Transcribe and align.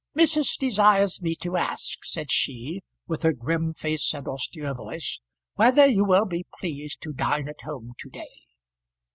"Missus 0.15 0.57
desires 0.57 1.21
me 1.21 1.35
to 1.41 1.57
ask," 1.57 1.99
said 2.05 2.31
she, 2.31 2.81
with 3.05 3.21
her 3.21 3.33
grim 3.33 3.75
face 3.75 4.15
and 4.15 4.27
austere 4.27 4.73
voice, 4.73 5.19
"whether 5.57 5.85
you 5.85 6.03
will 6.03 6.25
be 6.25 6.47
pleased 6.59 7.03
to 7.03 7.13
dine 7.13 7.47
at 7.47 7.61
home 7.61 7.93
to 7.99 8.09
day?" 8.09 8.33